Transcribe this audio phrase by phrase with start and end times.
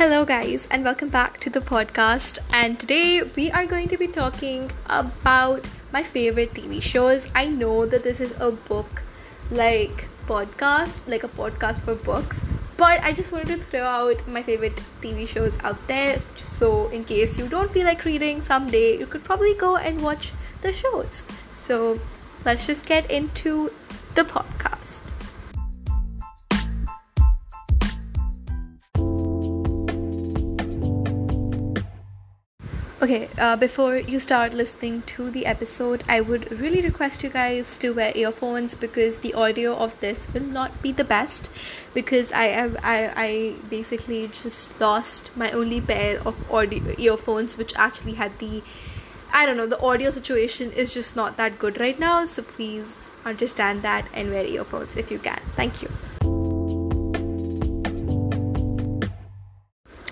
[0.00, 2.38] Hello, guys, and welcome back to the podcast.
[2.54, 7.26] And today we are going to be talking about my favorite TV shows.
[7.34, 9.02] I know that this is a book
[9.50, 12.40] like podcast, like a podcast for books,
[12.78, 16.18] but I just wanted to throw out my favorite TV shows out there.
[16.56, 20.32] So, in case you don't feel like reading someday, you could probably go and watch
[20.62, 21.22] the shows.
[21.52, 22.00] So,
[22.46, 23.70] let's just get into
[24.14, 24.79] the podcast.
[33.02, 37.78] Okay, uh, before you start listening to the episode, I would really request you guys
[37.78, 41.50] to wear earphones because the audio of this will not be the best.
[41.94, 47.72] Because I have I, I basically just lost my only pair of audio earphones, which
[47.74, 48.62] actually had the
[49.32, 52.26] I don't know the audio situation is just not that good right now.
[52.26, 55.40] So please understand that and wear earphones if you can.
[55.56, 55.88] Thank you.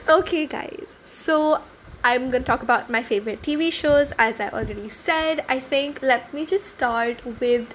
[0.09, 0.87] Okay, guys.
[1.05, 1.61] So
[2.05, 5.45] I'm going to talk about my favorite TV shows as I already said.
[5.49, 7.75] I think let me just start with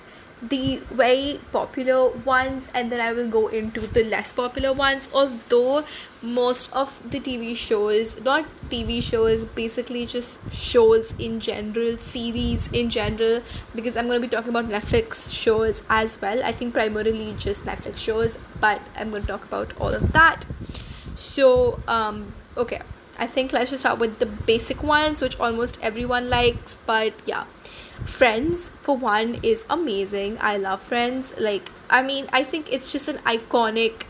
[0.50, 5.08] the very popular ones and then I will go into the less popular ones.
[5.14, 5.86] Although
[6.22, 12.90] most of the TV shows, not TV shows, basically just shows in general, series in
[12.90, 13.42] general,
[13.76, 16.44] because I'm going to be talking about Netflix shows as well.
[16.44, 20.46] I think primarily just Netflix shows, but I'm going to talk about all of that.
[21.16, 22.82] So, um, okay
[23.17, 26.78] I think let's just start with the basic ones, which almost everyone likes.
[26.86, 27.45] But yeah,
[28.05, 30.38] Friends for one is amazing.
[30.42, 31.33] I love Friends.
[31.38, 34.03] Like, I mean, I think it's just an iconic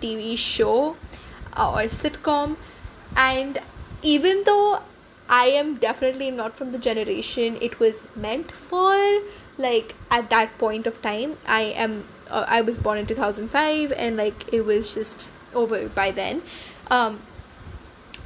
[0.00, 0.96] TV show
[1.54, 2.56] uh, or sitcom,
[3.16, 3.58] and
[4.02, 4.82] even though
[5.28, 9.20] I am definitely not from the generation it was meant for,
[9.58, 12.06] like at that point of time, I am.
[12.28, 16.42] Uh, I was born in 2005 and like it was just over by then
[16.90, 17.22] um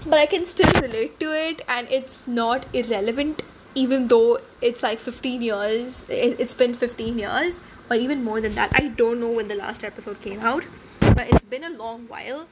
[0.06, 3.43] but I can still relate to it and it's not irrelevant
[3.75, 8.72] even though it's like 15 years it's been 15 years or even more than that.
[8.75, 10.66] I don't know when the last episode came out
[11.00, 12.47] but it's been a long while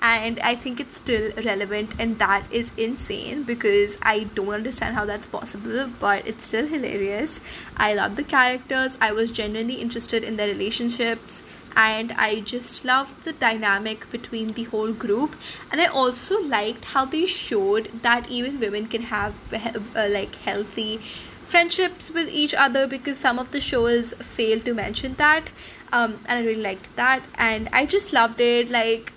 [0.00, 5.04] and I think it's still relevant and that is insane because I don't understand how
[5.04, 7.40] that's possible but it's still hilarious.
[7.76, 8.98] I love the characters.
[9.00, 11.42] I was genuinely interested in their relationships
[11.76, 15.36] and I just loved the dynamic between the whole group.
[15.70, 21.00] And I also liked how they showed that even women can have uh, like healthy
[21.44, 25.50] friendships with each other because some of the shows fail to mention that.
[25.92, 27.24] Um, and I really liked that.
[27.34, 28.70] And I just loved it.
[28.70, 29.12] Like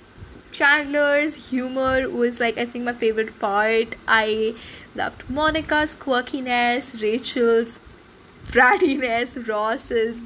[0.51, 3.95] Chandler's humor was like I think my favorite part.
[4.07, 4.55] I
[4.95, 7.79] loved Monica's quirkiness, Rachel's
[8.47, 10.21] brattiness, Ross's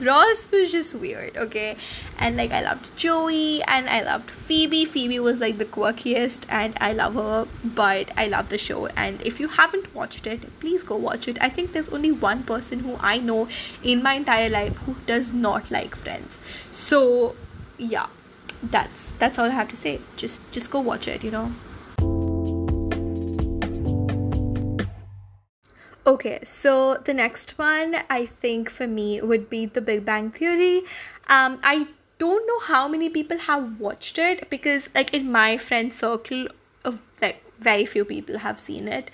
[0.00, 1.76] Ross was just weird, okay?
[2.18, 4.84] And like I loved Joey and I loved Phoebe.
[4.84, 8.86] Phoebe was like the quirkiest and I love her, but I love the show.
[8.86, 11.38] And if you haven't watched it, please go watch it.
[11.40, 13.48] I think there's only one person who I know
[13.82, 16.38] in my entire life who does not like Friends.
[16.70, 17.36] So,
[17.78, 18.06] yeah.
[18.62, 20.00] That's that's all I have to say.
[20.16, 21.52] Just just go watch it, you know.
[26.04, 30.82] Okay, so the next one I think for me would be The Big Bang Theory.
[31.28, 31.86] Um, I
[32.18, 36.48] don't know how many people have watched it because, like, in my friend circle,
[36.84, 39.12] of like very few people have seen it.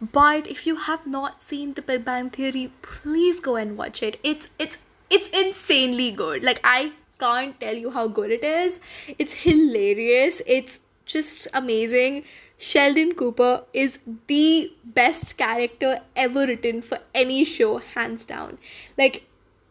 [0.00, 4.18] But if you have not seen The Big Bang Theory, please go and watch it.
[4.24, 4.78] It's it's
[5.10, 6.42] it's insanely good.
[6.42, 8.80] Like I can't tell you how good it is.
[9.18, 10.40] It's hilarious.
[10.46, 12.24] It's just amazing.
[12.62, 18.58] Sheldon Cooper is the best character ever written for any show, hands down.
[18.98, 19.24] Like,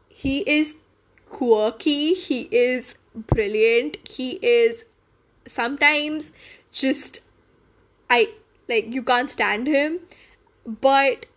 [0.07, 0.73] he is
[1.29, 4.85] quirky, he is brilliant, he is
[5.47, 6.31] sometimes
[6.71, 7.19] just,
[8.09, 8.29] I
[8.67, 9.99] like, you can't stand him,
[10.65, 11.27] but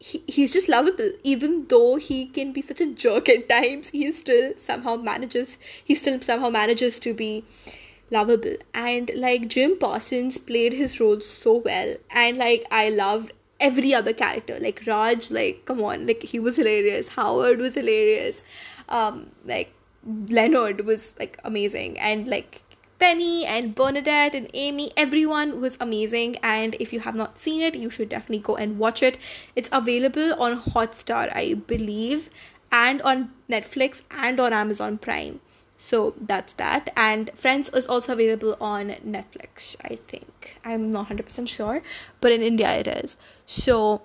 [0.00, 4.10] he, he's just lovable even though he can be such a jerk at times he
[4.12, 7.44] still somehow manages he still somehow manages to be
[8.10, 8.56] lovable.
[8.74, 11.96] And like jim parsons played his role so well.
[12.10, 14.58] And like i loved every other character.
[14.60, 16.06] Like raj like come on.
[16.06, 17.08] Like he was hilarious.
[17.08, 18.44] Howard was hilarious.
[18.88, 19.72] Um like
[20.04, 21.98] leonard was like amazing.
[21.98, 22.62] And like
[22.98, 26.36] Penny and Bernadette and Amy, everyone was amazing.
[26.42, 29.18] And if you have not seen it, you should definitely go and watch it.
[29.54, 32.28] It's available on Hotstar, I believe,
[32.72, 35.40] and on Netflix and on Amazon Prime.
[35.78, 36.92] So that's that.
[36.96, 40.58] And Friends is also available on Netflix, I think.
[40.64, 41.82] I'm not 100% sure,
[42.20, 43.16] but in India it is.
[43.46, 44.02] So,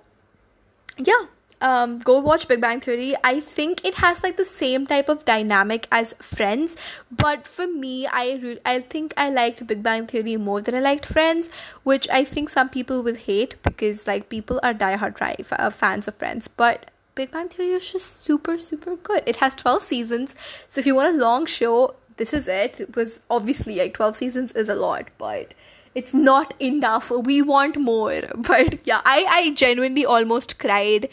[0.98, 1.26] yeah.
[1.64, 3.16] um, go watch Big Bang Theory.
[3.24, 6.76] I think it has like the same type of dynamic as Friends,
[7.10, 10.80] but for me, I re- I think I liked Big Bang Theory more than I
[10.80, 11.50] liked Friends,
[11.84, 15.16] which I think some people will hate because like people are diehard
[15.52, 19.24] uh, fans of Friends, but Big Bang Theory is just super super good.
[19.28, 20.36] It has twelve seasons,
[20.68, 22.80] so if you want a long show, this is it.
[22.82, 25.54] It was obviously like twelve seasons is a lot, but
[25.94, 27.12] it's not enough.
[27.12, 28.22] We want more.
[28.36, 31.08] But yeah i i genuinely almost cried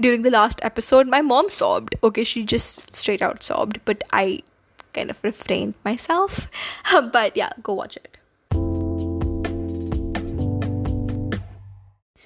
[0.00, 1.08] during the last episode.
[1.08, 1.96] My mom sobbed.
[2.04, 4.42] Okay she just straight out sobbed but i
[4.94, 6.48] kind of refrained myself.
[7.12, 8.18] But yeah go watch it.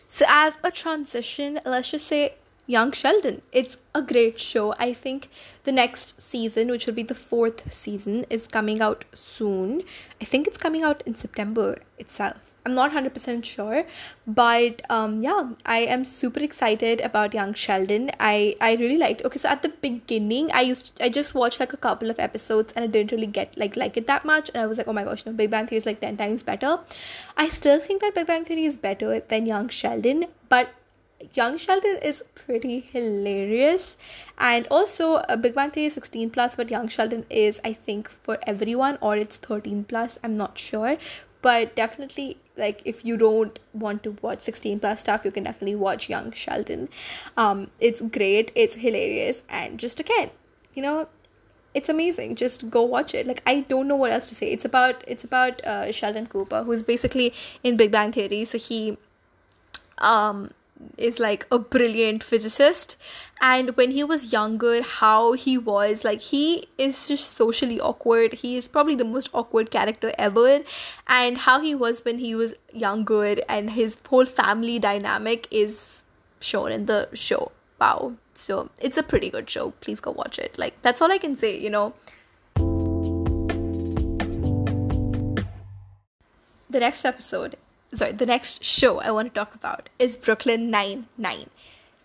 [0.06, 2.34] So as a transition let's just say
[2.66, 3.42] Young Sheldon.
[3.52, 4.74] It's a great show.
[4.78, 5.28] I think
[5.64, 9.82] the next season, which will be the fourth season, is coming out soon.
[10.20, 12.54] I think it's coming out in September itself.
[12.66, 13.84] I'm not 100% sure,
[14.26, 18.10] but um, yeah, I am super excited about Young Sheldon.
[18.18, 19.24] I, I really liked.
[19.24, 22.72] Okay, so at the beginning, I used I just watched like a couple of episodes
[22.74, 24.92] and I didn't really get like like it that much, and I was like, oh
[24.92, 26.80] my gosh, no, Big Bang Theory is like ten times better.
[27.36, 30.70] I still think that Big Bang Theory is better than Young Sheldon, but
[31.34, 33.96] Young Sheldon is pretty hilarious,
[34.38, 38.08] and also a Big Bang Theory is 16 plus, but Young Sheldon is I think
[38.08, 40.18] for everyone or it's 13 plus.
[40.22, 40.98] I'm not sure,
[41.42, 45.76] but definitely like if you don't want to watch 16 plus stuff, you can definitely
[45.76, 46.88] watch Young Sheldon.
[47.36, 50.30] Um, it's great, it's hilarious, and just again,
[50.74, 51.08] you know,
[51.76, 52.36] it's amazing.
[52.36, 53.26] Just go watch it.
[53.26, 54.50] Like i don't know what else to say.
[54.50, 58.44] It's about it's about uh, sheldon cooper who's basically in big bang theory.
[58.46, 58.96] So he
[59.98, 60.50] um
[60.96, 62.96] is like a brilliant physicist.
[63.40, 68.32] And when he was younger how he was like he is just socially awkward.
[68.32, 70.60] He is probably the most awkward character ever.
[71.06, 76.02] And how he was when he was younger and his whole family dynamic is
[76.40, 77.52] shown in the show.
[77.80, 78.14] Wow.
[78.34, 79.70] So it's a pretty good show.
[79.80, 80.58] Please go watch it.
[80.58, 81.94] Like that's all i can say you know.
[86.68, 87.56] The next episode
[87.94, 91.50] sorry, the next show I want to talk about is Brooklyn Nine Nine.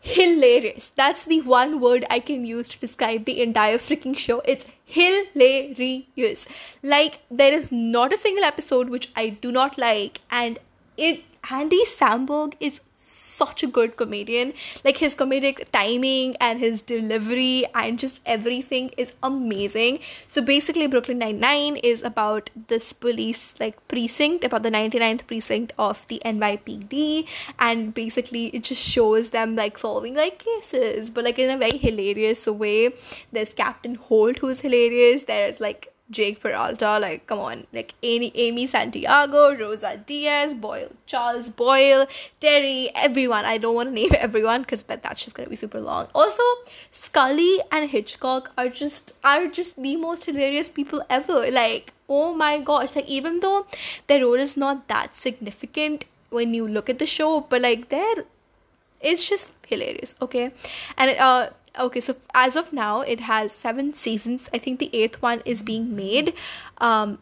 [0.03, 0.91] Hilarious.
[0.95, 4.41] That's the one word I can use to describe the entire freaking show.
[4.45, 6.47] It's hilarious.
[6.81, 10.57] Like there is not a single episode which I do not like, and
[10.97, 12.81] it Andy Samberg is
[13.41, 14.53] such a good comedian.
[14.83, 19.99] Like his comedic timing and his delivery and just everything is amazing.
[20.27, 25.73] So basically, Brooklyn Nine Nine is about this police like precinct, about the 99th precinct
[25.77, 27.27] of the NYPD,
[27.59, 31.77] and basically it just shows them like solving like cases, but like in a very
[31.77, 32.93] hilarious way.
[33.31, 35.23] There's Captain Holt who's hilarious.
[35.23, 41.49] There's like Jake Peralta, like come on, like Amy, Amy Santiago, Rosa Diaz, Boyle, Charles
[41.49, 42.05] Boyle,
[42.39, 43.45] Terry, everyone.
[43.45, 46.07] I don't want to name everyone because that, that's just gonna be super long.
[46.13, 46.43] Also,
[46.91, 51.49] Scully and Hitchcock are just are just the most hilarious people ever.
[51.49, 53.65] Like, oh my gosh, like even though
[54.07, 58.25] their role is not that significant when you look at the show, but like they're
[59.01, 60.51] it's just hilarious, okay?
[60.97, 64.49] And uh okay so as of now it has seven seasons.
[64.53, 66.33] I think the eighth one is being made.
[66.77, 67.19] Um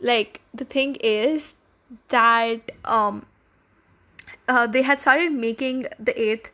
[0.00, 1.54] like the thing is
[2.08, 3.26] that um
[4.48, 6.50] uh, they had started making the eighth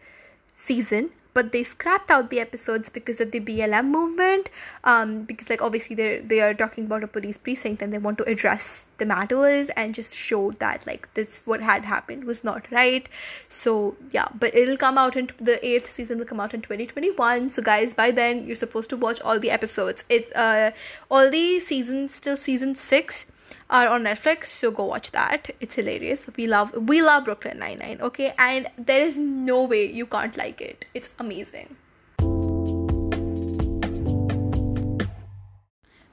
[0.55, 4.51] season but they scrapped out the episodes because of the BLM movement.
[4.85, 8.19] Um, because like obviously they they are talking about a police precinct and they want
[8.19, 12.71] to address the matters and just show that like this what had happened was not
[12.73, 13.09] right.
[13.49, 17.51] So yeah, but it'll come out in the eighth season will come out in 2021.
[17.51, 20.05] So guys, by then you're supposed to watch all the episodes.
[20.09, 20.73] It uh
[21.11, 23.27] all the seasons till season six
[23.71, 25.51] are on Netflix, so go watch that.
[25.61, 26.25] It's hilarious.
[26.37, 28.01] We love we love Brooklyn Nine Nine.
[28.01, 30.85] Okay, and there is no way you can't like it.
[30.95, 31.77] It's amazing.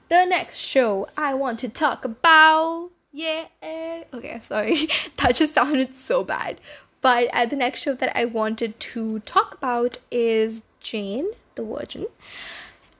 [0.07, 3.45] The next show I want to talk about, yeah,
[4.13, 4.87] okay, sorry,
[5.17, 6.59] that just sounded so bad.
[7.01, 12.05] But uh, the next show that I wanted to talk about is Jane the Virgin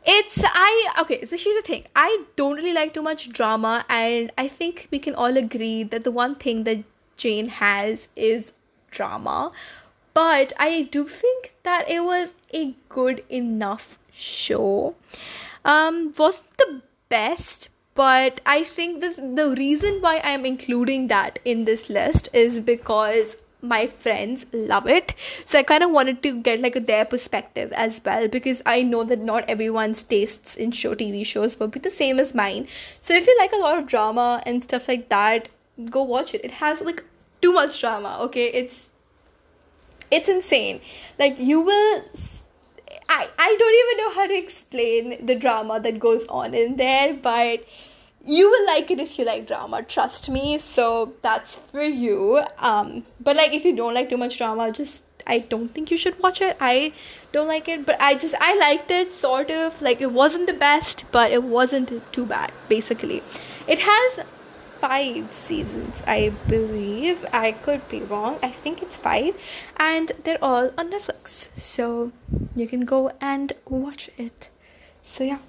[0.05, 1.85] it's i okay so here's the thing.
[1.95, 6.03] I don't really like too much drama and i think we can all agree that
[6.03, 6.83] the one thing that
[7.17, 8.53] jane has is
[8.91, 9.51] drama.
[10.13, 14.95] But i do think that it was a good enough show.
[15.63, 19.09] Um wasn't the best but i think the
[19.39, 25.13] the reason why i'm including that in this list is because my friends love it.
[25.45, 29.03] So i kind of wanted to get like their perspective as well because i know
[29.03, 32.67] that not everyone's tastes in show tv shows will be the same as mine.
[33.01, 35.49] So if you like a lot of drama and stuff like that
[35.89, 36.45] go watch it.
[36.45, 37.03] It has like
[37.41, 38.47] too much drama okay?
[38.47, 38.89] It's
[40.11, 40.81] it's insane.
[41.19, 42.03] Like you will
[43.07, 47.13] I, I don't even know how to explain the drama that goes on in there,
[47.13, 47.63] but
[48.25, 50.57] you will like it if you like drama, trust me.
[50.57, 52.43] So that's for you.
[52.59, 55.97] Um, but like if you don't like too much drama, just I don't think you
[55.97, 56.57] should watch it.
[56.59, 56.93] I
[57.31, 59.81] don't like it, but I just I liked it sort of.
[59.81, 63.23] Like it wasn't the best, but it wasn't too bad, basically.
[63.67, 64.19] It has
[64.79, 67.25] five seasons, I believe.
[67.33, 68.37] I could be wrong.
[68.43, 69.35] I think it's five,
[69.77, 72.11] and they're all on Netflix, so
[72.55, 74.49] you can go and watch it.
[75.01, 75.39] So, yeah.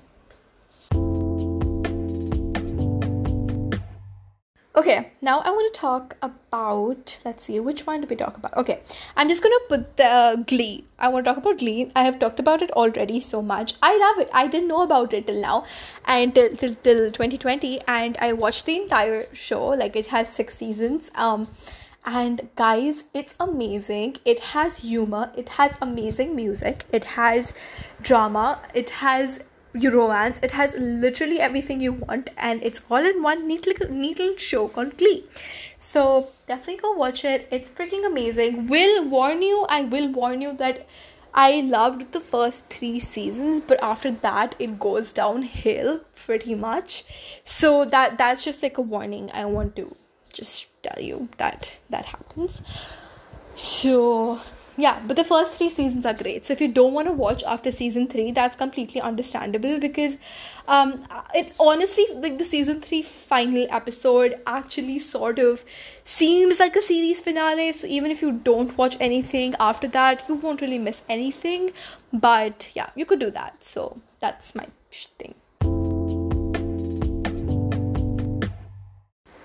[4.78, 7.18] Okay, now I want to talk about.
[7.24, 8.54] Let's see, which one do we talk about?
[8.58, 8.80] Okay,
[9.16, 10.84] I'm just gonna put the Glee.
[10.98, 11.90] I want to talk about Glee.
[11.96, 13.72] I have talked about it already so much.
[13.82, 14.28] I love it.
[14.34, 15.64] I didn't know about it till now,
[16.04, 19.68] and till till, till 2020, and I watched the entire show.
[19.68, 21.10] Like it has six seasons.
[21.14, 21.48] Um,
[22.04, 24.16] and guys, it's amazing.
[24.26, 25.32] It has humor.
[25.38, 26.84] It has amazing music.
[26.92, 27.54] It has
[28.02, 28.60] drama.
[28.74, 29.40] It has
[29.84, 30.40] romance.
[30.42, 34.36] It has literally everything you want, and it's all in one neat little neat little
[34.36, 35.24] show called Glee.
[35.78, 37.48] So definitely go watch it.
[37.50, 38.66] It's freaking amazing.
[38.68, 39.66] Will warn you.
[39.68, 40.86] I will warn you that
[41.34, 47.04] I loved the first three seasons, but after that it goes downhill pretty much.
[47.44, 49.30] So that that's just like a warning.
[49.34, 49.94] I want to
[50.32, 52.62] just tell you that that happens.
[53.54, 54.40] So
[54.76, 56.46] yeah but the first three seasons are great.
[56.46, 60.16] So if you don't want to watch after season three that's completely understandable because
[60.68, 65.64] um it honestly like the season three final episode actually sort of
[66.04, 67.72] seems like a series finale.
[67.72, 71.72] So even if you don't watch anything after that you won't really miss anything.
[72.12, 73.62] But yeah you could do that.
[73.62, 75.34] So that's my thing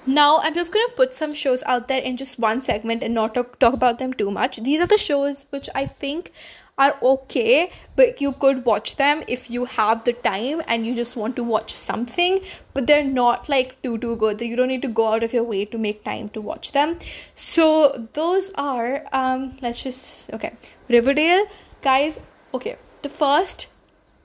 [0.06, 3.14] Now, I'm just going to put some shows out there in just one segment and
[3.14, 4.58] not talk, talk about them too much.
[4.58, 6.32] These are the shows which I think
[6.78, 11.16] are okay, but you could watch them if you have the time and you just
[11.16, 12.42] want to watch something,
[12.74, 14.42] but they're not like too too good.
[14.42, 16.98] You don't need to go out of your way to make time to watch them.
[17.36, 20.54] So those are um let's just okay.
[20.90, 21.46] Riverdale,
[21.84, 22.20] guys,
[22.56, 22.78] okay.
[23.04, 23.68] The first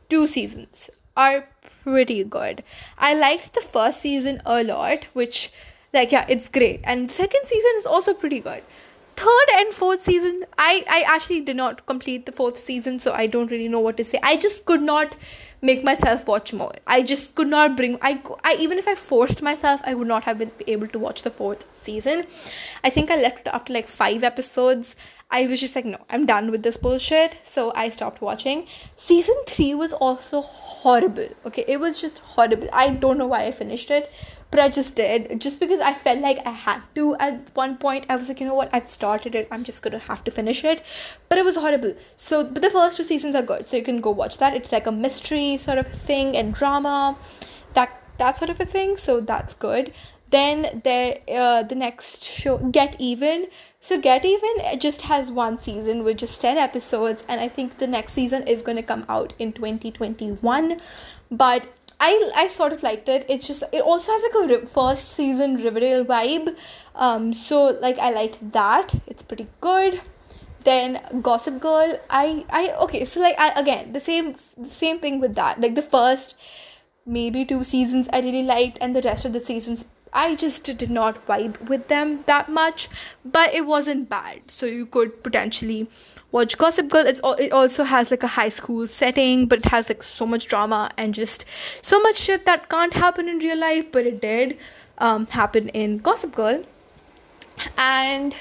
[0.08, 1.46] two seasons are
[1.82, 2.62] pretty good.
[2.98, 5.52] I liked the first season a lot, which
[5.92, 6.80] like yeah it's great.
[6.84, 8.62] And second season is also pretty good.
[9.16, 13.26] Third and fourth season i i actually did not complete the fourth season so i
[13.26, 14.18] don't really know what to say.
[14.22, 15.16] I just could not
[15.62, 16.74] make myself watch more.
[16.86, 20.24] I just could not bring i, I even if i forced myself i would not
[20.24, 22.26] have been able to watch the fourth season.
[22.84, 24.94] I think i left after like five episodes
[25.30, 28.66] i was just like no i'm done with this bullshit so i stopped watching
[28.96, 33.50] season three was also horrible okay it was just horrible i don't know why i
[33.50, 34.10] finished it
[34.50, 38.06] but I just did just because I felt like I had to at one point.
[38.08, 40.64] I was like, you know what, I've started it, I'm just gonna have to finish
[40.64, 40.82] it.
[41.28, 41.94] But it was horrible.
[42.16, 44.54] So, but the first two seasons are good, so you can go watch that.
[44.54, 47.16] It's like a mystery sort of thing and drama,
[47.74, 48.96] that that sort of a thing.
[48.96, 49.92] So that's good.
[50.30, 53.46] Then there, uh, the next show, Get Even.
[53.80, 57.86] So Get Even just has one season with just 10 episodes and I think the
[57.86, 60.80] next season is going to come out in 2021
[61.30, 61.62] but
[61.98, 63.24] I I sort of liked it.
[63.28, 66.54] It's just it also has like a first season Riverdale vibe.
[66.94, 68.94] Um, so like I liked that.
[69.06, 70.00] It's pretty good.
[70.64, 73.04] Then Gossip Girl, I I okay.
[73.04, 75.60] So like I again the same the same thing with that.
[75.60, 76.38] Like the first
[77.06, 79.84] maybe two seasons I really liked, and the rest of the seasons
[80.16, 82.88] I just did not vibe with them that much,
[83.24, 84.50] but it wasn't bad.
[84.50, 85.88] So you could potentially
[86.32, 87.06] watch Gossip Girl.
[87.06, 90.46] It's it also has like a high school setting, but it has like so much
[90.46, 91.44] drama and just
[91.82, 94.56] so much shit that can't happen in real life, but it did
[94.98, 96.64] um, happen in Gossip Girl.
[97.76, 98.34] And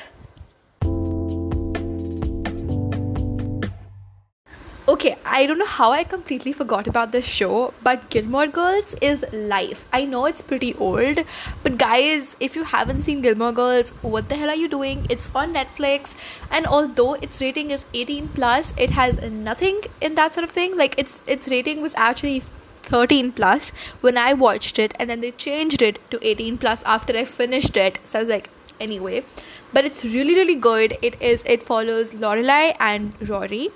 [4.87, 9.25] Okay, I don't know how I completely forgot about this show, but Gilmore Girls is
[9.33, 9.89] life.
[9.91, 11.21] I know it's pretty old,
[11.63, 15.07] but guys, if you haven't seen Gilmore Girls, what the hell are you doing?
[15.09, 16.13] It's on Netflix,
[16.51, 20.77] and although its rating is 18 plus, it has nothing in that sort of thing.
[20.77, 22.41] Like its its rating was actually
[22.83, 27.17] 13 plus when I watched it, and then they changed it to 18 plus after
[27.17, 27.97] I finished it.
[28.05, 29.25] So I was like, anyway,
[29.73, 30.95] but it's really really good.
[31.01, 33.69] It is it follows Lorelai and Rory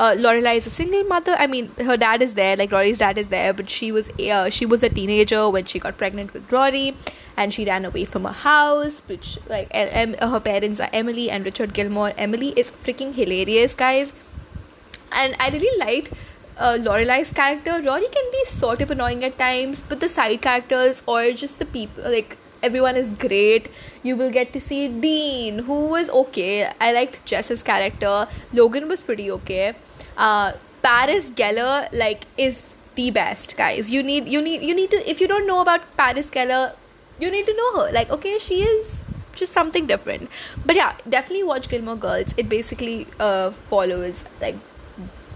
[0.00, 1.36] uh, Lorelai is a single mother.
[1.38, 4.48] I mean, her dad is there, like Rory's dad is there, but she was uh,
[4.58, 6.96] she was a teenager when she got pregnant with Rory,
[7.36, 9.02] and she ran away from her house.
[9.12, 12.12] Which like em- her parents are Emily and Richard Gilmore.
[12.26, 14.14] Emily is freaking hilarious, guys,
[15.12, 16.12] and I really liked.
[16.56, 21.02] Uh, Lorelai's character, Rory can be sort of annoying at times, but the side characters
[21.06, 23.68] or just the people, like everyone is great.
[24.02, 26.70] You will get to see dean who was okay.
[26.80, 28.28] I liked jess's character.
[28.52, 29.74] Logan was pretty okay.
[30.16, 30.52] Uh
[30.82, 32.62] paris geller like is
[32.94, 33.90] the best guys.
[33.90, 36.74] You need you need you need to if you don't know about paris geller
[37.18, 37.92] you need to know her.
[37.92, 38.96] Like okay she is
[39.34, 40.28] just something different.
[40.64, 42.34] But yeah definitely watch gilmore girls.
[42.36, 44.56] It basically uh follows like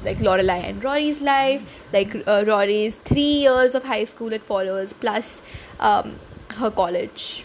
[0.05, 1.63] like Lorelai and Rory's life,
[1.93, 5.41] like uh, Rory's three years of high school it follows, plus
[5.81, 6.19] um,
[6.55, 7.45] her college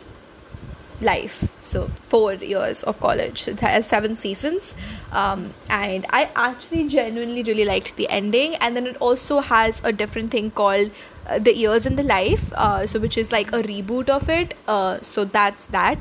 [1.02, 1.52] life.
[1.64, 3.48] So four years of college.
[3.48, 4.74] It has seven seasons,
[5.12, 8.56] um, and I actually genuinely really liked the ending.
[8.56, 10.92] And then it also has a different thing called
[11.28, 14.56] uh, the years in the life, uh, so which is like a reboot of it.
[14.68, 15.98] Uh, so that's that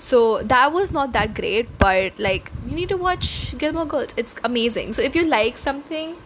[0.00, 4.34] so that was not that great but like you need to watch gilmore girls it's
[4.44, 6.16] amazing so if you like something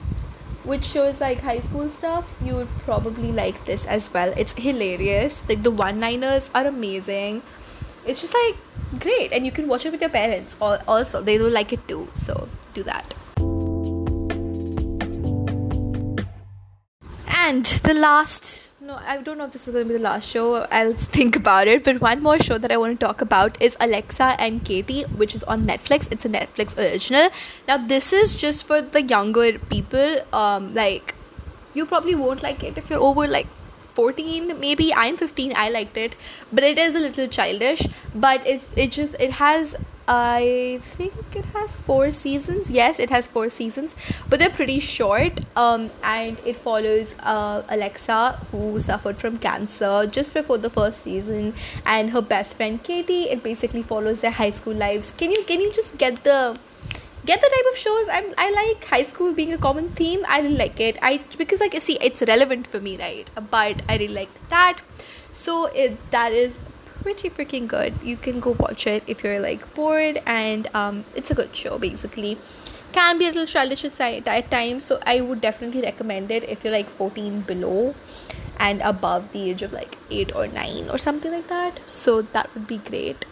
[0.64, 4.32] which shows like high school stuff you would probably like this as well.
[4.36, 5.42] It's hilarious.
[5.48, 7.42] Like the one liners are amazing.
[8.06, 8.56] It's just like
[9.00, 9.32] great.
[9.32, 11.22] And you can watch it with your parents also.
[11.22, 12.08] They will like it too.
[12.14, 13.14] So do that.
[17.46, 20.28] And the last no, I don't know if this is going to be the last
[20.28, 20.66] show.
[20.70, 21.84] I'll think about it.
[21.84, 25.34] But one more show that I want to talk about is Alexa and Katie, which
[25.34, 26.12] is on Netflix.
[26.12, 27.28] It's a Netflix original.
[27.66, 30.18] Now, this is just for the younger people.
[30.32, 31.14] Um, like,
[31.72, 33.46] you probably won't like it if you're over like
[33.94, 36.16] 14 maybe i'm 15 i liked it
[36.52, 39.76] but it is a little childish but it's it just it has
[40.06, 42.68] I think it has four seasons.
[42.68, 43.94] Yes, it has four seasons,
[44.28, 45.40] but they're pretty short.
[45.56, 51.54] Um, and it follows uh, Alexa, who suffered from cancer just before the first season,
[51.86, 53.24] and her best friend Katie.
[53.30, 55.10] It basically follows their high school lives.
[55.16, 56.56] Can you can you just get the
[57.24, 60.24] get the type of shows I'm I like high school being a common theme.
[60.28, 60.98] I like it.
[61.00, 63.30] I because like see it's relevant for me, right?
[63.50, 64.80] But I really like that.
[65.30, 66.58] So it that is
[67.04, 67.98] pretty freaking good.
[68.02, 71.78] You can go watch it if you're like bored, and um, it's a good show
[71.78, 72.38] basically.
[72.92, 76.72] Can be a little childish at times, so I would definitely recommend it if you're
[76.72, 77.94] like 14 below
[78.58, 81.80] and above the age of like 8 or 9 or something like that.
[81.86, 83.26] So that would be great.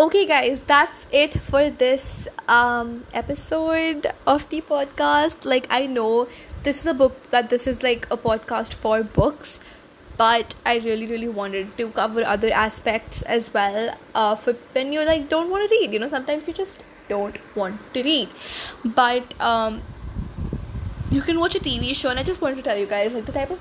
[0.00, 5.44] Okay guys that's it for this um episode of the podcast.
[5.44, 6.26] Like i know
[6.62, 9.60] this is a book that this is like a podcast for books
[10.16, 15.04] but i really really wanted to cover other aspects as well uh for when you
[15.04, 18.28] like don't want to read you know sometimes you just don't want to read.
[18.84, 19.82] But um
[21.10, 23.26] you can watch a tv show and i just wanted to tell you guys like
[23.26, 23.58] the type of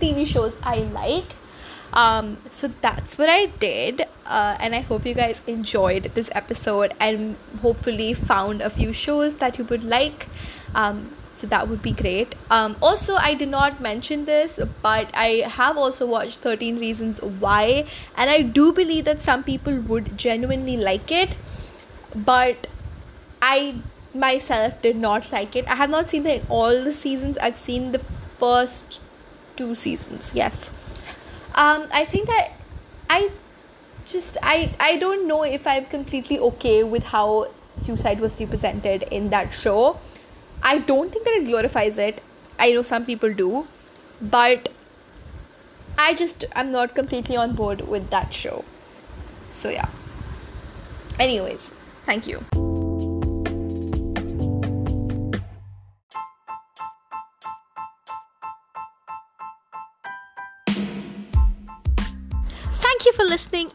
[0.00, 1.40] tv shows i like
[1.94, 6.92] um, so that's what I did, uh, and I hope you guys enjoyed this episode
[6.98, 10.26] and hopefully found a few shows that you would like.
[10.74, 12.34] Um, so that would be great.
[12.50, 17.86] Um, also, I did not mention this, but I have also watched 13 Reasons Why,
[18.16, 21.36] and I do believe that some people would genuinely like it,
[22.14, 22.66] but
[23.40, 23.76] I
[24.12, 25.68] myself did not like it.
[25.68, 28.00] I have not seen all the seasons, I've seen the
[28.40, 29.00] first
[29.56, 30.70] two seasons, yes
[31.54, 32.52] um, I think that
[33.08, 33.30] I
[34.04, 39.30] just I I don't know if I'm completely okay with how suicide was represented in
[39.30, 39.98] that show.
[40.62, 42.22] I don't think that it glorifies it.
[42.58, 43.66] I know some people do,
[44.20, 44.68] but
[45.98, 48.64] I just I'm not completely on board with that show.
[49.52, 49.88] So yeah.
[51.20, 51.70] Anyways,
[52.04, 52.38] thank you.
[52.38, 52.63] Thank you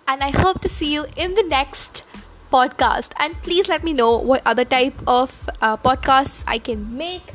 [0.10, 2.04] and I hope to see you in the next
[2.52, 3.13] podcast.
[3.17, 7.34] And please let me know what other type of uh, podcasts I can make.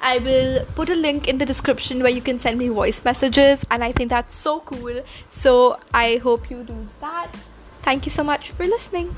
[0.00, 3.64] I will put a link in the description where you can send me voice messages,
[3.70, 5.00] and I think that's so cool.
[5.30, 7.30] So I hope you do that.
[7.82, 9.14] Thank you so much for listening.